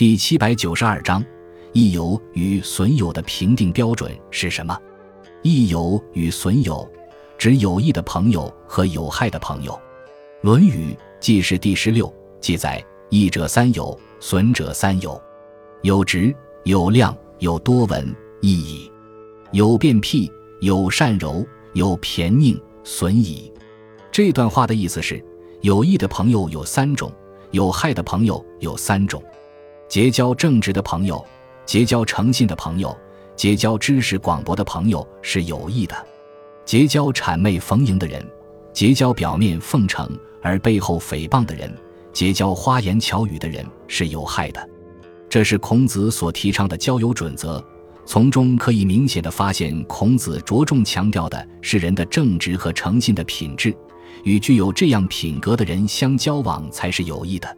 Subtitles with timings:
[0.00, 1.22] 第七百九十二章，
[1.74, 4.74] 益友与损友的评定标准是什么？
[5.42, 6.90] 益友与损友，
[7.36, 9.72] 指有益的朋友和有害的朋友。
[10.40, 12.10] 《论语·记事》第十六
[12.40, 15.20] 记载：“益者三友，损者三友。
[15.82, 18.90] 有直，有量，有多闻，益矣；
[19.52, 20.32] 有辩辟，
[20.62, 23.52] 有善柔，有偏佞，损矣。”
[24.10, 25.22] 这段话的意思是，
[25.60, 27.12] 有益的朋友有三种，
[27.50, 29.22] 有害的朋友有三种。
[29.90, 31.22] 结交正直的朋友，
[31.66, 32.96] 结交诚信的朋友。
[33.34, 35.96] 结交知识广博的朋友是有益的，
[36.64, 38.24] 结交谄媚逢迎的人，
[38.72, 40.08] 结交表面奉承
[40.42, 41.74] 而背后诽谤的人，
[42.12, 44.68] 结交花言巧语的人是有害的。
[45.28, 47.64] 这是孔子所提倡的交友准则，
[48.04, 53.74] 从中可以明显的发现，孔子着重强调的是人的正直和诚信的品质，
[54.22, 57.56] 与具有这样品格的人相交往才是有益的。